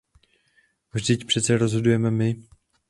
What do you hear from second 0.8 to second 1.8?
Vždyť přece